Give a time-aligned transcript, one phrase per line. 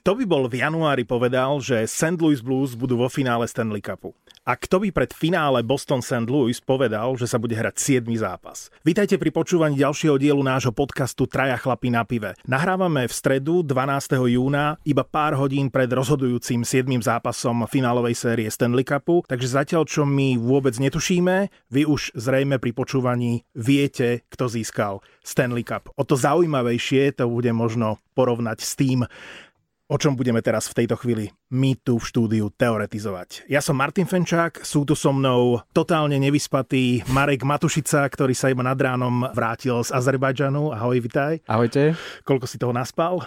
[0.00, 2.16] Kto by bol v januári povedal, že St.
[2.16, 4.16] Louis Blues budú vo finále Stanley Cupu?
[4.48, 6.24] A kto by pred finále Boston St.
[6.24, 8.08] Louis povedal, že sa bude hrať 7.
[8.16, 8.72] zápas?
[8.80, 12.32] Vítajte pri počúvaní ďalšieho dielu nášho podcastu Traja chlapí na pive.
[12.48, 14.16] Nahrávame v stredu 12.
[14.40, 16.88] júna, iba pár hodín pred rozhodujúcim 7.
[17.04, 22.72] zápasom finálovej série Stanley Cupu, takže zatiaľ čo my vôbec netušíme, vy už zrejme pri
[22.72, 25.92] počúvaní viete, kto získal Stanley Cup.
[26.00, 29.04] O to zaujímavejšie to bude možno porovnať s tým,
[29.90, 33.50] o čom budeme teraz v tejto chvíli my tu v štúdiu teoretizovať.
[33.50, 38.62] Ja som Martin Fenčák, sú tu so mnou totálne nevyspatý Marek Matušica, ktorý sa iba
[38.62, 40.70] nad ránom vrátil z Azerbajdžanu.
[40.70, 41.42] Ahoj, vitaj.
[41.50, 41.98] Ahojte.
[42.22, 43.26] Koľko si toho naspal?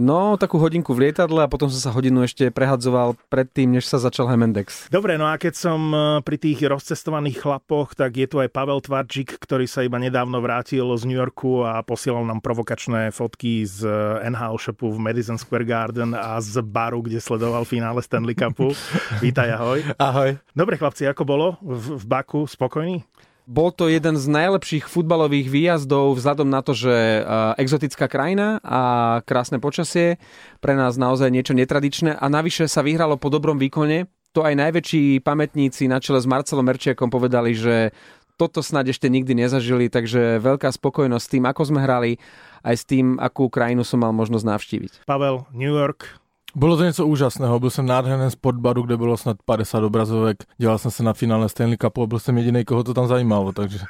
[0.00, 4.00] No, takú hodinku v lietadle a potom som sa hodinu ešte prehadzoval predtým, než sa
[4.00, 4.88] začal Hemendex.
[4.88, 8.80] Dobre, no a keď som e, pri tých rozcestovaných chlapoch, tak je tu aj Pavel
[8.80, 13.84] Tvarčík, ktorý sa iba nedávno vrátil z New Yorku a posielal nám provokačné fotky z
[13.84, 18.72] e, NHL shopu v Madison Square Garden a z baru, kde sledoval finále Stanley Cupu.
[19.24, 19.84] Vítaj, ahoj.
[20.00, 20.40] Ahoj.
[20.56, 22.48] Dobre, chlapci, ako bolo v, v Baku?
[22.48, 23.04] Spokojný?
[23.50, 27.26] Bol to jeden z najlepších futbalových výjazdov vzhľadom na to, že
[27.58, 28.82] exotická krajina a
[29.26, 30.22] krásne počasie,
[30.62, 34.06] pre nás naozaj niečo netradičné a navyše sa vyhralo po dobrom výkone.
[34.38, 37.90] To aj najväčší pamätníci na čele s Marcelom Merčiakom povedali, že
[38.38, 42.22] toto snad ešte nikdy nezažili, takže veľká spokojnosť s tým, ako sme hrali,
[42.62, 44.92] aj s tým, akú krajinu som mal možnosť navštíviť.
[45.10, 46.19] Pavel, New York,
[46.54, 50.90] bylo to něco úžasného, byl jsem nádherném sportbaru, kde bylo snad 50 obrazovek, dělal jsem
[50.90, 53.78] se na finále Stanley Cupu a byl jsem jediný, koho to tam zajímalo, takže...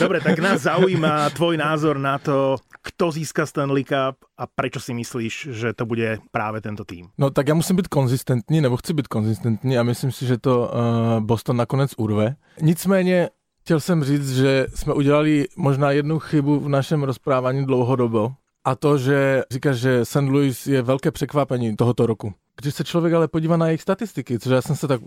[0.00, 4.94] Dobre, tak nás zaujíma tvoj názor na to, kto získa Stanley Cup a prečo si
[4.94, 7.08] myslíš, že to bude právě tento tým?
[7.18, 10.70] No tak já musím být konzistentní, nebo chci být konzistentní a myslím si, že to
[10.72, 12.36] uh, Boston nakonec urve.
[12.60, 13.28] Nicméně
[13.60, 18.32] chtěl jsem říct, že jsme udělali možná jednu chybu v našem rozprávání dlouhodobo,
[18.64, 20.16] a to, že říkáš, že St.
[20.16, 22.34] Louis je velké překvapení tohoto roku.
[22.60, 25.00] Když se člověk ale podívá na jejich statistiky, což já jsem se tak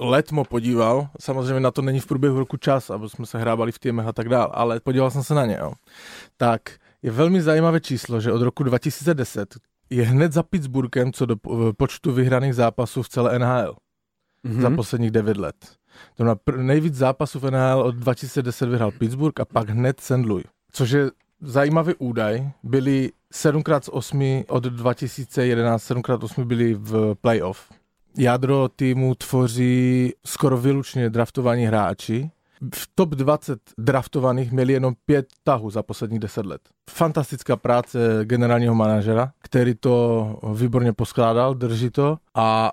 [0.00, 3.78] letmo podíval, samozřejmě na to není v průběhu roku čas, aby jsme se hrávali v
[3.78, 5.72] týmech a tak dále, ale podíval jsem se na ně, jo.
[6.36, 6.62] tak
[7.02, 9.54] je velmi zajímavé číslo, že od roku 2010
[9.90, 11.36] je hned za Pittsburghem co do
[11.76, 13.76] počtu vyhraných zápasů v celé NHL
[14.46, 14.60] mm-hmm.
[14.60, 15.56] za posledních 9 let.
[16.14, 20.26] To na pr- nejvíc zápasů v NHL od 2010 vyhrál Pittsburgh a pak hned St.
[20.26, 20.44] Louis.
[20.72, 21.10] Což je
[21.40, 27.68] zajímavý údaj, byli 7x 8 od 2011, 7x 8 byli v playoff.
[28.18, 32.30] Jádro týmu tvoří skoro vylučně draftovaní hráči.
[32.74, 36.60] V top 20 draftovaných měli jenom pět tahů za posledních 10 let.
[36.90, 42.72] Fantastická práce generálního manažera, který to výborně poskládal, drží to a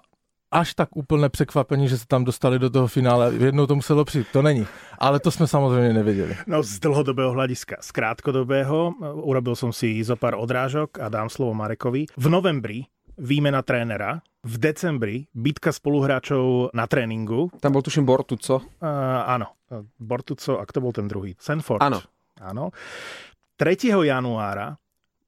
[0.52, 3.34] až tak úplné překvapení, že se tam dostali do toho finále.
[3.34, 4.68] Jednou to muselo přijít, to není.
[4.98, 6.38] Ale to jsme samozřejmě nevěděli.
[6.48, 7.76] No z dlhodobého hľadiska.
[7.82, 12.06] Z krátkodobého urobil som si zo pár odrážok a dám slovo Marekovi.
[12.18, 12.88] V novembri
[13.18, 17.50] výmena trénera, v decembri bitka spoluhráčov na tréningu.
[17.60, 18.62] Tam bol tuším Bortuco.
[18.80, 18.88] Uh,
[19.26, 19.58] áno,
[20.00, 21.36] Bortuco a kto bol ten druhý?
[21.42, 21.82] Sanford.
[21.82, 22.00] Áno.
[22.38, 22.70] Áno.
[23.58, 23.90] 3.
[23.90, 24.78] januára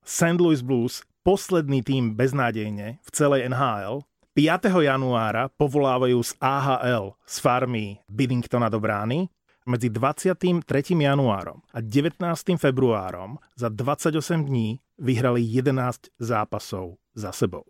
[0.05, 0.37] St.
[0.37, 4.05] Louis Blues, posledný tým beznádejne v celej NHL,
[4.37, 4.69] 5.
[4.85, 9.25] januára povolávajú z AHL z farmy Biddingtona do brány
[9.65, 10.61] medzi 23.
[10.93, 12.21] januárom a 19.
[12.61, 17.65] februárom za 28 dní vyhrali 11 zápasov za sebou.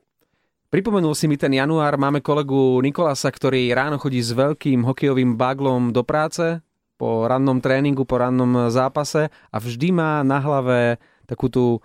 [0.69, 5.95] Pripomenul si mi ten január, máme kolegu Nikolasa, ktorý ráno chodí s veľkým hokejovým baglom
[5.95, 6.59] do práce,
[6.99, 11.79] po rannom tréningu, po rannom zápase a vždy má na hlave takú tú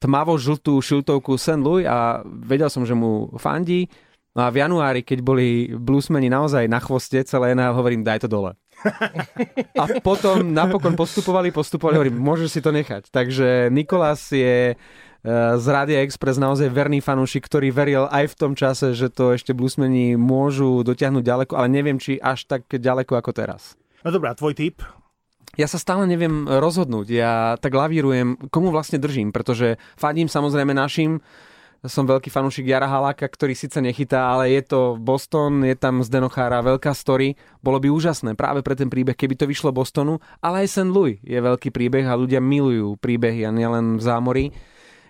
[0.00, 1.60] tmavo-žltú šiltovku St.
[1.60, 3.92] Louis a vedel som, že mu fandí
[4.36, 8.28] No a v januári, keď boli bluesmeni naozaj na chvoste celé NHL, hovorím, daj to
[8.28, 8.52] dole.
[9.80, 13.08] A potom napokon postupovali, postupovali, hovorím, môžeš si to nechať.
[13.08, 14.74] Takže Nikolás je e,
[15.56, 19.56] z Rádia Express naozaj verný fanúšik, ktorý veril aj v tom čase, že to ešte
[19.56, 23.72] bluesmeni môžu dotiahnuť ďaleko, ale neviem, či až tak ďaleko ako teraz.
[24.04, 24.84] No dobrá, tvoj tip?
[25.56, 27.08] Ja sa stále neviem rozhodnúť.
[27.08, 31.24] Ja tak lavírujem, komu vlastne držím, pretože fandím samozrejme našim
[31.84, 36.64] som veľký fanúšik Jara Haláka, ktorý síce nechytá, ale je to Boston, je tam Zdenochára,
[36.64, 37.36] veľká story.
[37.60, 40.90] Bolo by úžasné práve pre ten príbeh, keby to vyšlo Bostonu, ale aj St.
[40.90, 44.46] Louis je veľký príbeh a ľudia milujú príbehy a nielen v zámori.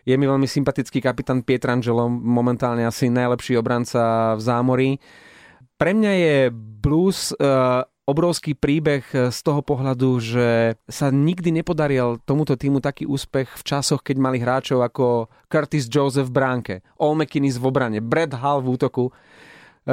[0.06, 4.90] Je mi veľmi sympatický kapitán Pietrangelo, momentálne asi najlepší obranca v zámori.
[5.76, 12.22] Pre mňa je blues uh, obrovský príbeh eh, z toho pohľadu, že sa nikdy nepodaril
[12.22, 17.18] tomuto týmu taký úspech v časoch, keď mali hráčov ako Curtis Joseph v bránke, All
[17.18, 19.10] McKinnis v obrane, Brad Hall v útoku.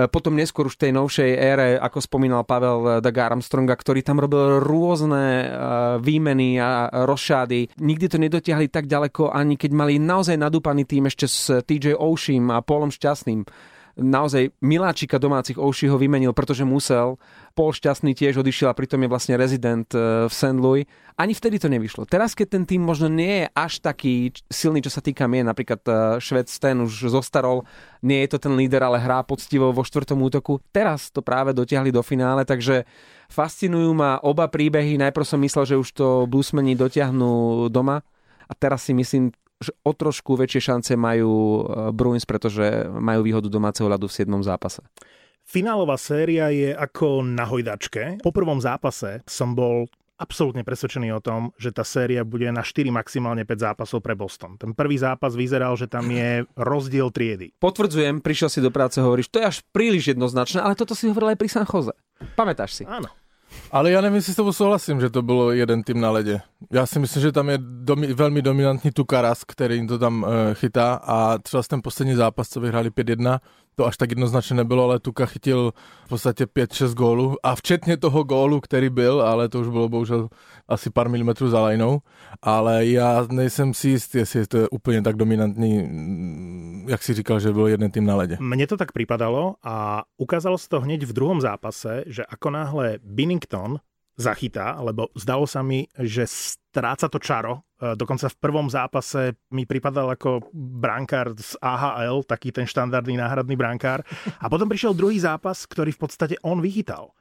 [0.09, 4.57] potom neskôr už v tej novšej ére, ako spomínal Pavel Dag Armstronga, ktorý tam robil
[4.57, 5.53] rôzne
[6.01, 7.77] výmeny a rozšády.
[7.77, 12.49] Nikdy to nedotiahli tak ďaleko, ani keď mali naozaj nadúpaný tým ešte s TJ Oshim
[12.49, 13.45] a Polom Šťastným
[13.93, 17.21] naozaj miláčika domácich Oušiho vymenil, pretože musel.
[17.53, 20.57] Pol šťastný tiež odišiel a pritom je vlastne rezident e, v St.
[20.57, 20.89] Louis.
[21.13, 22.09] Ani vtedy to nevyšlo.
[22.09, 25.81] Teraz, keď ten tým možno nie je až taký silný, čo sa týka mien, napríklad
[25.85, 27.69] e, Šved Sten už zostarol,
[28.01, 30.57] nie je to ten líder, ale hrá poctivo vo štvrtom útoku.
[30.73, 32.89] Teraz to práve dotiahli do finále, takže
[33.29, 34.97] fascinujú ma oba príbehy.
[34.97, 38.01] Najprv som myslel, že už to bluesmeni dotiahnu doma
[38.49, 39.29] a teraz si myslím,
[39.69, 41.61] o trošku väčšie šance majú e,
[41.95, 44.27] Bruins, pretože majú výhodu domáceho ľadu v 7.
[44.43, 44.83] zápase.
[45.43, 48.23] Finálová séria je ako na hojdačke.
[48.23, 49.91] Po prvom zápase som bol
[50.23, 54.55] absolútne presvedčený o tom, že tá séria bude na 4, maximálne 5 zápasov pre Boston.
[54.55, 57.51] Ten prvý zápas vyzeral, že tam je rozdiel triedy.
[57.59, 61.35] Potvrdzujem, prišiel si do práce, hovoríš, to je až príliš jednoznačné, ale toto si hovoril
[61.35, 61.91] aj pri San Jose.
[62.39, 62.83] Pamätáš si?
[62.87, 63.11] Áno.
[63.71, 66.41] Ale já nevím, jestli s tebou souhlasím, že to bylo jeden tým na ledě.
[66.71, 70.93] Já si myslím, že tam je domi, velmi dominantní Tukaras, který to tam uh, chytá.
[70.93, 73.39] A třeba ten poslední zápas, co vyhráli 5-1,
[73.75, 75.73] to až tak jednoznačně nebylo, ale Tuka chytil
[76.05, 77.35] v podstatě 5-6 gólů.
[77.43, 80.29] A včetně toho gólu, který byl, ale to už bylo bohužel
[80.67, 81.99] asi pár milimetrů za lajnou,
[82.41, 87.39] ale já nejsem si jistý, jestli to je úplně tak dominantní, mm, jak si říkal,
[87.39, 88.37] že byl jeden tým na lede.
[88.39, 92.97] Mne to tak pripadalo a ukázalo sa to hneď v druhom zápase, že ako náhle
[93.01, 93.79] Binnington
[94.13, 97.65] zachytá, lebo zdalo sa mi, že stráca to čaro.
[97.81, 103.57] E, dokonca v prvom zápase mi pripadal ako brankár z AHL, taký ten štandardný náhradný
[103.57, 104.05] brankár.
[104.37, 107.13] A potom prišiel druhý zápas, ktorý v podstate on vychytal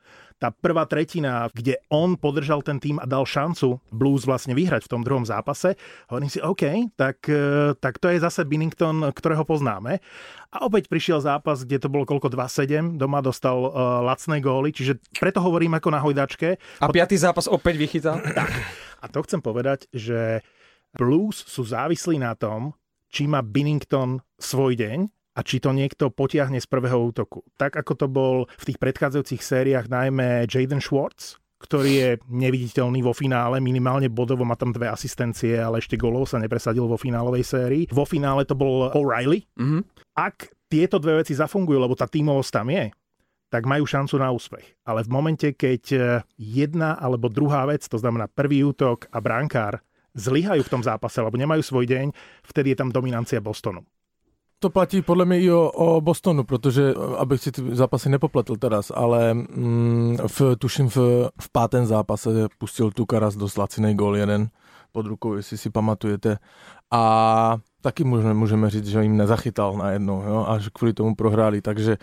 [0.42, 4.90] tá prvá tretina, kde on podržal ten tým a dal šancu Blues vlastne vyhrať v
[4.90, 5.78] tom druhom zápase,
[6.10, 10.02] hovorím si, OK, tak, e, tak to je zase Binnington, ktorého poznáme.
[10.50, 15.00] A opäť prišiel zápas, kde to bolo koľko 2-7, doma dostal uh, lacné góly, čiže
[15.16, 16.60] preto hovorím ako na hojdačke.
[16.76, 18.20] A piatý zápas opäť vychytal?
[18.20, 18.52] Tak.
[19.00, 20.44] A to chcem povedať, že
[20.92, 22.76] Blues sú závislí na tom,
[23.08, 27.40] či má Binnington svoj deň a či to niekto potiahne z prvého útoku.
[27.56, 33.14] Tak ako to bol v tých predchádzajúcich sériách najmä Jaden Schwartz, ktorý je neviditeľný vo
[33.14, 37.84] finále, minimálne bodovo má tam dve asistencie, ale ešte golov sa nepresadil vo finálovej sérii.
[37.87, 39.46] Vo finále to bol O'Reilly.
[39.55, 39.82] Mm-hmm.
[40.19, 42.90] Ak tieto dve veci zafungujú, lebo tá tímovosť tam je,
[43.52, 44.64] tak majú šancu na úspech.
[44.82, 45.82] Ale v momente, keď
[46.40, 49.84] jedna alebo druhá vec, to znamená prvý útok a brankár,
[50.17, 52.06] zlyhajú v tom zápase, alebo nemajú svoj deň,
[52.44, 53.84] vtedy je tam dominancia Bostonu.
[54.62, 58.92] To platí podle mě i o, o Bostonu, protože, abych si ty zápasy nepopletl teraz,
[58.94, 60.96] ale mm, v, tuším v,
[61.40, 64.48] v pátém zápase pustil Tukaras dost lacinej gol jeden
[64.92, 66.38] pod rukou, jestli si pamatujete.
[66.90, 71.60] A taky můžeme, můžeme říct, že jim nezachytal najednou jo, a že kvůli tomu prohráli.
[71.60, 71.96] Takže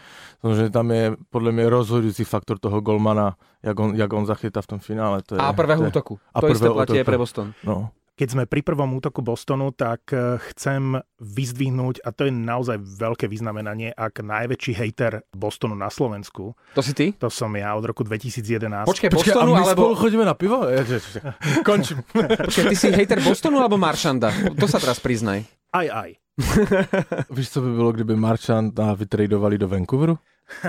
[0.55, 4.67] že tam je podle mě rozhodující faktor toho golmana, jak on, jak on zachytá v
[4.67, 5.21] tom finále.
[5.25, 6.19] To je, a prvého útoku.
[6.33, 7.53] A to isté platí aj pre Boston.
[7.63, 7.89] No.
[8.19, 13.31] Keď sme pri prvom útoku Bostonu, tak eh, chcem vyzdvihnúť, a to je naozaj veľké
[13.31, 16.51] vyznamenanie, ak najväčší hejter Bostonu na Slovensku.
[16.75, 17.15] To si ty?
[17.23, 18.83] To som ja od roku 2011.
[18.83, 19.79] Počkej, Počkej Bostonu, a my alebo...
[19.87, 20.67] spolu chodíme na pivo?
[20.67, 21.31] Ja, ja, ja.
[21.63, 22.03] Končím.
[22.11, 24.35] Počkej, ty si hejter Bostonu alebo Maršanda?
[24.51, 25.47] To sa teraz priznaj.
[25.71, 26.19] Aj, aj.
[27.31, 30.17] Víš, co by bylo, kdyby Marchand vytradovali do Vancouveru?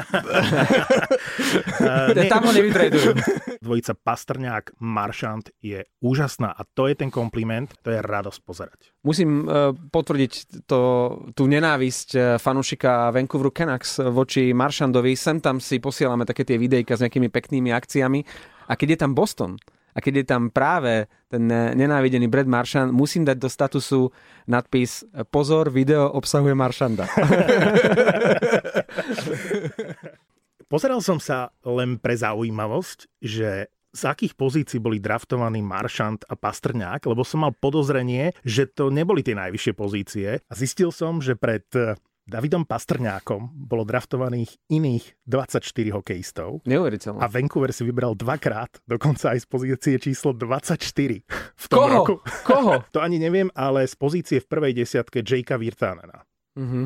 [1.80, 3.16] uh, Tam ho nevytradujú.
[3.64, 8.80] Dvojica Pastrňák Maršant je úžasná a to je ten kompliment, to je radosť pozerať.
[9.00, 10.32] Musím uh, potvrdiť
[10.68, 10.80] to,
[11.32, 15.16] tú nenávisť uh, fanúšika Vancouveru Canucks voči Maršandovi.
[15.16, 18.20] Sem tam si posielame také tie videjka s nejakými peknými akciami.
[18.68, 19.56] A keď je tam Boston,
[19.94, 24.10] a keď je tam práve ten nenávidený Brad Maršan, musím dať do statusu
[24.46, 27.06] nadpis Pozor, video obsahuje Maršanda.
[30.70, 37.02] Pozeral som sa len pre zaujímavosť, že z akých pozícií boli draftovaní Maršant a Pastrňák,
[37.10, 40.38] lebo som mal podozrenie, že to neboli tie najvyššie pozície.
[40.46, 41.66] A zistil som, že pred
[42.28, 45.64] Davidom Pastrňákom bolo draftovaných iných 24
[45.96, 46.62] hokejistov.
[46.68, 47.18] Neuveriteľné.
[47.18, 50.78] A Vancouver si vybral dvakrát, dokonca aj z pozície číslo 24
[51.56, 51.90] v tom Koho?
[51.90, 52.14] roku.
[52.46, 52.84] Koho?
[52.94, 56.22] to ani neviem, ale z pozície v prvej desiatke Jakea Virtanena.
[56.58, 56.84] Mm-hmm.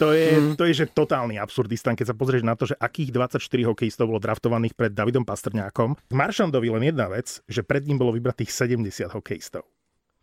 [0.00, 0.54] To, je, mm.
[0.56, 4.20] to je že totálny absurdistan, keď sa pozrieš na to, že akých 24 hokejistov bolo
[4.20, 6.00] draftovaných pred Davidom Pastrňákom.
[6.10, 9.68] Maršandovi len jedna vec, že pred ním bolo vybratých 70 hokejistov.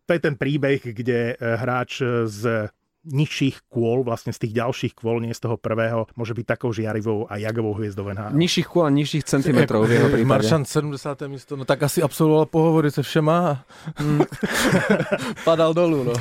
[0.04, 2.70] To je ten príbeh, kde eh, hráč z
[3.04, 7.28] nižších kôl, vlastne z tých ďalších kôl, nie z toho prvého, môže byť takou žiarivou
[7.28, 8.36] a jagovou hviezdou NHL.
[8.36, 10.32] Nižších kôl a nižších centimetrov v jeho prípade.
[10.32, 11.28] Maršan 70.
[11.28, 13.52] místo, no tak asi absolvoval pohovory se všema a
[14.00, 14.22] mm.
[15.48, 16.08] padal dolu.
[16.08, 16.14] No.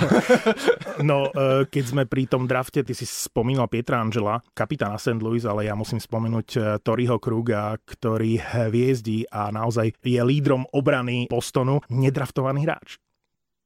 [1.11, 5.23] no, e, keď sme pri tom drafte, ty si spomínal Pietra Angela, kapitána St.
[5.23, 11.31] Louis, ale ja musím spomenúť e, Toriho Kruga, ktorý hviezdí a naozaj je lídrom obrany
[11.31, 12.99] Bostonu, nedraftovaný hráč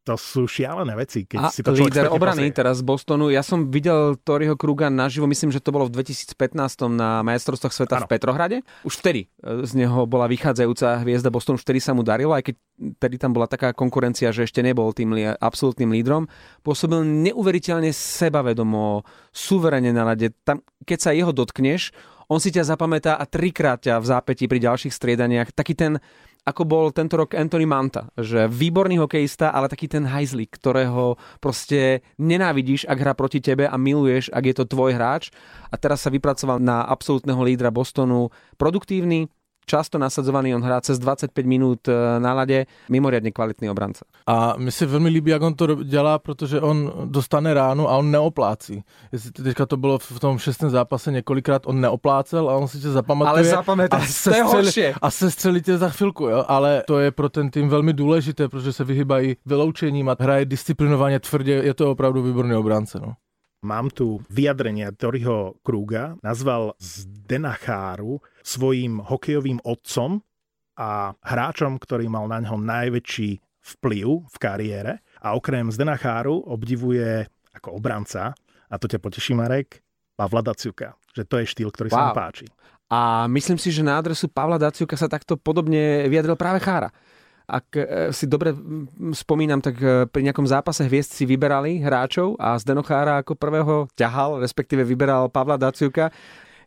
[0.06, 1.26] to sú šialené veci.
[1.26, 2.54] Keď a si to líder obrany pozrie.
[2.54, 3.26] teraz z Bostonu.
[3.26, 6.54] Ja som videl Toriho Kruga naživo, myslím, že to bolo v 2015
[6.94, 8.06] na majstrovstvách sveta ano.
[8.06, 8.56] v Petrohrade.
[8.86, 12.46] Už vtedy e, z neho bola vychádzajúca hviezda Bostonu, už vtedy sa mu darilo, aj
[12.46, 12.54] keď
[13.02, 16.30] vtedy tam bola taká konkurencia, že ešte nebol tým li- absolútnym lídrom.
[16.62, 19.02] Pôsobil neuveriteľne sebavedomo,
[19.34, 20.30] suverene na lade.
[20.46, 21.90] Tam, keď sa jeho dotkneš,
[22.26, 25.54] on si ťa zapamätá a trikrát ťa v zápäti pri ďalších striedaniach.
[25.54, 25.92] Taký ten
[26.46, 32.06] ako bol tento rok Anthony Manta, že výborný hokejista, ale taký ten hajzlik, ktorého proste
[32.22, 35.34] nenávidíš, ak hrá proti tebe a miluješ, ak je to tvoj hráč.
[35.68, 38.30] A teraz sa vypracoval na absolútneho lídra Bostonu.
[38.54, 39.26] Produktívny,
[39.66, 44.04] často nasadzovaný, on hrá cez 25 minút e, na lade, mimoriadne kvalitný obranca.
[44.26, 48.10] A mi se velmi líbí, jak on to dělá, protože on dostane ránu a on
[48.10, 48.84] neoplácí.
[49.12, 52.90] Jestli teďka to bylo v tom šestém zápase několikrát, on neoplácel a on si tě
[52.90, 53.52] zapamatuje.
[53.52, 56.44] Ale zapamätá, a se střeli, a se střelí tě za chvilku, jo?
[56.48, 61.20] ale to je pro ten tým velmi důležité, protože se vyhybají vyloučením a hraje disciplinovaně
[61.20, 63.00] tvrdě, je to opravdu výborný obránce.
[63.00, 63.14] No.
[63.64, 70.22] Mám tu vyjadrenie Toriho Krúga, nazval Zdena Cháru svojim hokejovým otcom
[70.78, 73.42] a hráčom, ktorý mal na ňo najväčší
[73.74, 74.92] vplyv v kariére.
[75.18, 77.26] A okrem Zdena Cháru obdivuje
[77.58, 78.30] ako obranca,
[78.70, 79.82] a to ťa poteší Marek,
[80.14, 80.94] Pavla Daciuka.
[81.10, 81.96] Že to je štýl, ktorý wow.
[81.96, 82.46] sa mu páči.
[82.86, 86.94] A myslím si, že na adresu Pavla Daciuka sa takto podobne vyjadril práve Chára
[87.46, 88.50] ak e, si dobre
[89.14, 94.42] spomínam, tak e, pri nejakom zápase hviezd si vyberali hráčov a Zdenochára ako prvého ťahal,
[94.42, 96.10] respektíve vyberal Pavla Daciuka.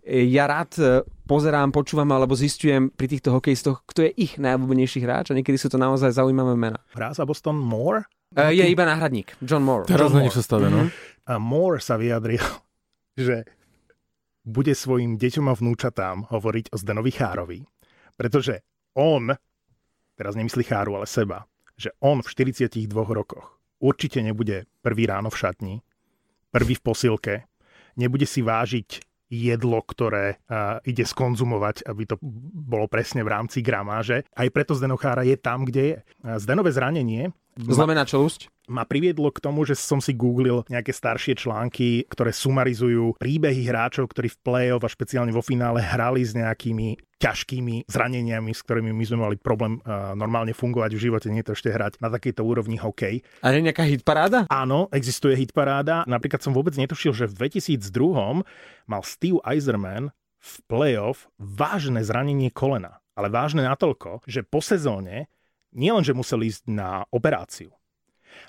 [0.04, 5.30] E, ja rád pozerám, počúvam alebo zistujem pri týchto hokejistoch, kto je ich najobľúbenejší hráč
[5.30, 6.80] a niekedy sú to naozaj zaujímavé mena.
[6.98, 8.10] Hrá sa Boston Moore?
[8.34, 9.90] Je iba náhradník, John Moore.
[9.90, 10.86] Teraz není v sestave, no.
[10.86, 11.30] Mm-hmm.
[11.30, 12.46] A Moore sa vyjadril,
[13.18, 13.46] že
[14.46, 17.60] bude svojim deťom a vnúčatám hovoriť o Zdenovi Chárovi,
[18.18, 18.66] pretože
[18.98, 19.34] on
[20.20, 21.48] teraz nemyslí Cháru, ale seba,
[21.80, 25.76] že on v 42 rokoch určite nebude prvý ráno v šatni,
[26.52, 27.36] prvý v posilke,
[27.96, 30.42] nebude si vážiť jedlo, ktoré
[30.84, 32.18] ide skonzumovať, aby to
[32.54, 34.26] bolo presne v rámci gramáže.
[34.34, 35.98] Aj preto Zdenochára je tam, kde je.
[36.42, 38.48] Zdenové zranenie Zlomená čelusť?
[38.72, 44.08] Ma priviedlo k tomu, že som si googlil nejaké staršie články, ktoré sumarizujú príbehy hráčov,
[44.14, 49.04] ktorí v play-off a špeciálne vo finále hrali s nejakými ťažkými zraneniami, s ktorými my
[49.04, 52.80] sme mali problém uh, normálne fungovať v živote, nie to ešte hrať na takejto úrovni
[52.80, 53.20] hokej.
[53.44, 54.48] A je nejaká hitparáda?
[54.48, 56.08] Áno, existuje hitparáda.
[56.08, 58.48] Napríklad som vôbec netušil, že v 2002
[58.88, 63.04] mal Steve Eiserman v play-off vážne zranenie kolena.
[63.20, 65.28] Ale vážne natoľko, že po sezóne
[65.74, 67.74] nielen, že musel ísť na operáciu,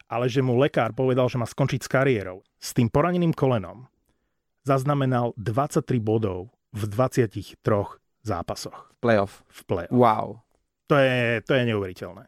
[0.08, 2.44] ale že mu lekár povedal, že má skončiť s kariérou.
[2.60, 3.88] S tým poraneným kolenom
[4.64, 7.56] zaznamenal 23 bodov v 23
[8.22, 8.92] zápasoch.
[9.00, 9.42] Playoff.
[9.48, 9.94] V playoff.
[9.94, 10.44] Wow.
[10.92, 12.24] To je, to je neuveriteľné.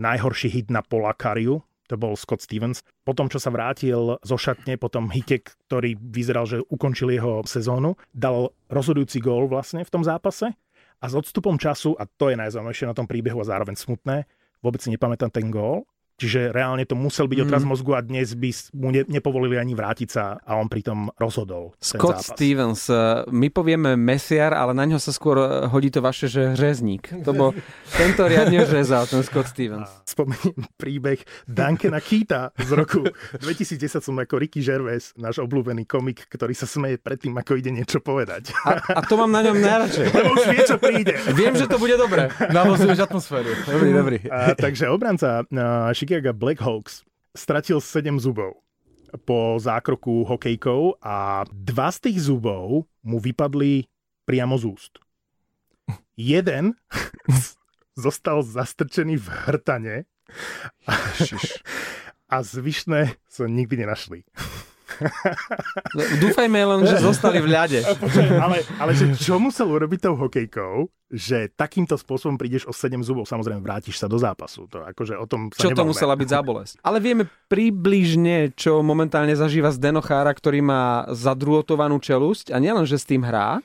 [0.00, 1.60] Najhorší hit na Pola Kariu,
[1.90, 2.80] to bol Scott Stevens.
[3.04, 8.48] Potom, čo sa vrátil zo šatne, potom hitek, ktorý vyzeral, že ukončil jeho sezónu, dal
[8.72, 10.56] rozhodujúci gól vlastne v tom zápase
[11.02, 14.30] a s odstupom času, a to je najzaujímavejšie na tom príbehu a zároveň smutné,
[14.62, 15.82] vôbec si nepamätám ten gól,
[16.22, 17.70] Čiže reálne to musel byť odraz mm.
[17.74, 21.74] mozgu a dnes by mu ne, nepovolili ani vrátiť sa a on pritom rozhodol.
[21.82, 26.30] Scott Stevens, eh, my povieme mesiar, ale na ňo sa skôr eh, hodí to vaše,
[26.30, 27.10] že řezník.
[27.26, 27.50] To bol,
[27.98, 29.90] tento riadne řezal, ten Scott Stevens.
[29.90, 31.18] A spomeniem príbeh
[31.50, 33.02] Duncana Keita z roku
[33.42, 37.98] 2010 som ako Ricky Gervais, náš obľúbený komik, ktorý sa smeje predtým, ako ide niečo
[37.98, 38.54] povedať.
[38.62, 40.06] A, a to mám na ňom najradšej.
[40.22, 41.18] Lebo už vie, čo príde.
[41.34, 42.30] Viem, že to bude dobré.
[42.54, 43.50] Navozuješ atmosféru.
[43.66, 44.18] Dobrý, dobrý.
[44.30, 48.60] A, takže obranca uh, Chicago Blackhawks stratil 7 zubov
[49.24, 53.88] po zákroku hokejkou a dva z tých zubov mu vypadli
[54.28, 54.92] priamo z úst.
[56.12, 56.76] Jeden
[58.04, 59.94] zostal zastrčený v hrtane
[60.84, 60.92] a,
[62.28, 64.28] a zvyšné sa nikdy nenašli.
[66.22, 67.80] Dúfajme len, že zostali v ľade.
[68.44, 73.28] ale, ale že čo musel urobiť tou hokejkou, že takýmto spôsobom prídeš o 7 zubov,
[73.28, 74.64] samozrejme vrátiš sa do zápasu.
[74.72, 76.74] To, akože o tom sa čo to musela byť za bolesť.
[76.80, 83.04] Ale vieme približne, čo momentálne zažíva Denochára, ktorý má zadruotovanú čelusť a nielen, že s
[83.04, 83.60] tým hrá,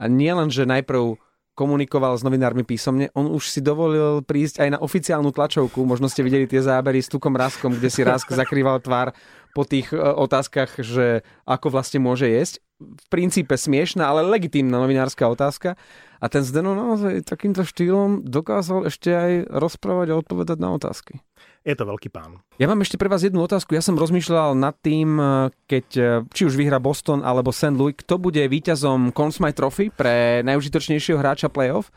[0.00, 1.20] a nielen, že najprv
[1.60, 3.12] komunikoval s novinármi písomne.
[3.12, 5.84] On už si dovolil prísť aj na oficiálnu tlačovku.
[5.84, 9.12] Možno ste videli tie zábery s Tukom Raskom, kde si Rask zakrýval tvár
[9.52, 12.64] po tých e, otázkach, že ako vlastne môže jesť.
[12.80, 15.76] V princípe smiešná, ale legitímna novinárska otázka.
[16.16, 21.20] A ten Zdeno naozaj takýmto štýlom dokázal ešte aj rozprávať a odpovedať na otázky.
[21.60, 22.40] Je to veľký pán.
[22.56, 23.76] Ja mám ešte pre vás jednu otázku.
[23.76, 25.24] Ja som rozmýšľal nad tým, e,
[25.68, 27.76] keď e, či už vyhra Boston alebo St.
[27.76, 31.92] Louis, kto bude víťazom Conn Smythe Trophy pre najužitočnejšieho hráča playoff.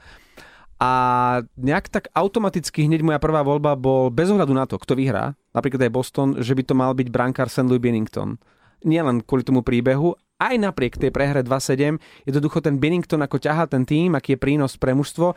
[0.84, 0.91] A
[1.55, 5.88] nejak tak automaticky hneď moja prvá voľba bol bez ohľadu na to, kto vyhrá, napríklad
[5.88, 7.63] aj Boston, že by to mal byť brankár St.
[7.63, 8.36] Louis Bennington.
[8.84, 13.88] Nielen kvôli tomu príbehu, aj napriek tej prehre 2-7, jednoducho ten Bennington ako ťahá ten
[13.88, 15.32] tým, aký je prínos pre mužstvo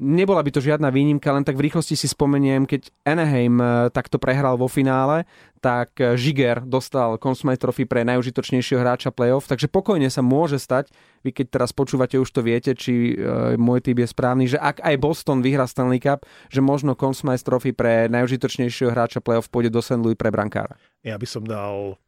[0.00, 4.16] Nebola by to žiadna výnimka, len tak v rýchlosti si spomeniem, keď Anaheim eh, takto
[4.16, 5.28] prehral vo finále,
[5.60, 10.88] tak eh, Žiger dostal Conn Trophy pre najužitočnejšieho hráča playoff, takže pokojne sa môže stať,
[11.20, 14.80] vy keď teraz počúvate, už to viete, či e, môj typ je správny, že ak
[14.80, 19.84] aj Boston vyhrá Stanley Cup, že možno Conn Trophy pre najužitočnejšieho hráča playoff pôjde do
[19.84, 20.00] St.
[20.00, 20.80] Louis pre brankára.
[21.04, 22.00] Ja by som dal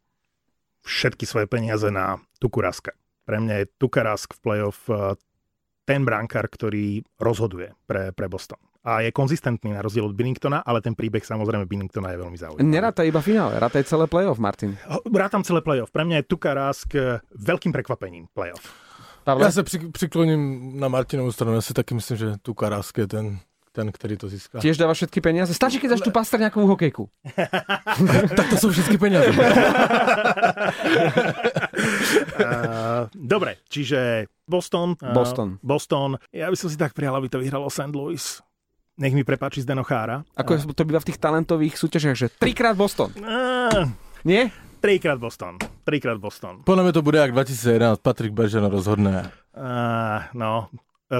[0.89, 2.97] všetky svoje peniaze na Tukuraska.
[3.29, 4.89] Pre mňa je Tukarask v playoff
[5.83, 8.59] ten brankár, ktorý rozhoduje pre, pre Boston.
[8.83, 12.67] A je konzistentný na rozdiel od Binningtona, ale ten príbeh samozrejme Binningtona je veľmi zaujímavý.
[12.67, 14.75] Neráta iba finále, ráta aj celé playoff, Martin.
[15.07, 15.95] Rátam celé playoff.
[15.95, 18.63] Pre mňa je Tuka Rask eh, veľkým prekvapením playoff.
[19.25, 19.45] Pavle?
[19.45, 19.63] Já se
[19.93, 21.55] přikloním na Martinovú stranu.
[21.55, 23.39] Ja si taky myslím, že Tuka Rask je ten,
[23.73, 24.61] ten, ktorý to získa.
[24.61, 25.57] Tiež dáva všetky peniaze?
[25.57, 27.09] Stačí, keď dáš tu nejakú hokejku.
[28.39, 29.33] tak to sú všetky peniaze.
[32.37, 34.95] uh, dobre, čiže Boston.
[35.01, 35.49] Uh, Boston.
[35.65, 36.11] Boston.
[36.31, 37.91] Ja by som si tak prijal, aby to vyhralo St.
[37.97, 38.21] Louis.
[39.01, 40.21] Nech mi prepáči Zdeno Chára.
[40.37, 43.09] Ako uh, to býva v tých talentových súťažiach, že trikrát Boston.
[43.17, 43.89] Uh,
[44.23, 44.53] Nie?
[44.85, 45.57] Trikrát Boston.
[45.87, 46.67] Trikrát Boston.
[46.67, 48.03] Podľa mňa to bude jak 2011.
[48.03, 49.31] Patrick Bergeron rozhodne.
[49.55, 50.69] Uh, no,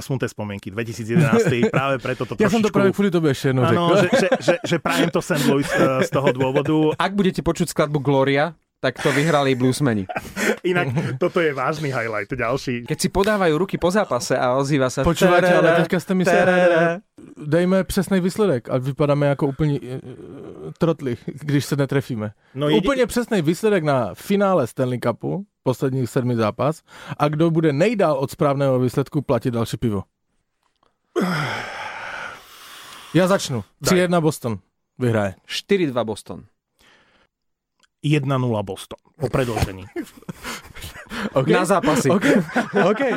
[0.01, 3.93] smutné spomienky 2011, práve preto to Ja som to práve kvôli tebe ešte jednou Áno,
[3.99, 5.43] že, že, že, že prajem to St.
[5.45, 5.67] Louis
[6.01, 6.95] z toho dôvodu.
[6.97, 10.03] Ak budete počuť skladbu Gloria, tak to vyhrali bluesmeni.
[10.71, 12.83] Inak toto je vážny highlight, ďalší.
[12.83, 15.07] Keď si podávajú ruky po zápase a ozýva sa...
[15.07, 16.43] Počúvate, ale teďka ste mi sa...
[17.39, 19.87] Dejme přesný výsledek a vypadáme jako úplní uh,
[20.77, 22.31] trotli, když se netrefíme.
[22.55, 22.83] No jedi...
[22.83, 26.83] Úplně přesný výsledek na finále Stanley Cupu posledních sedmi zápas
[27.17, 30.03] a kdo bude nejdál od správného výsledku platit další pivo.
[33.13, 33.63] Ja začnu.
[33.85, 34.57] 3-1 Boston
[34.97, 35.35] vyhraje.
[35.45, 36.45] 4-2 Boston.
[38.03, 39.85] 1-0 Boston po predložení.
[41.33, 41.53] okay.
[41.53, 42.09] Na zápasy.
[42.09, 42.43] Okay.
[42.91, 43.13] okay.